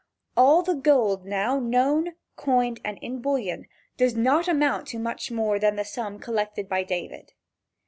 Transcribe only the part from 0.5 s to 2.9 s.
the gold now known, coined